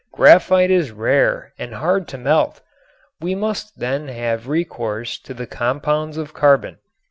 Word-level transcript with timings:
Graphite 0.11 0.71
is 0.71 0.89
rare 0.89 1.53
and 1.59 1.75
hard 1.75 2.07
to 2.07 2.17
melt. 2.17 2.61
We 3.21 3.35
must 3.35 3.77
then 3.77 4.07
have 4.07 4.47
recourse 4.49 5.19
to 5.19 5.35
the 5.35 5.45
compounds 5.45 6.17
of 6.17 6.33
carbon. 6.33 6.79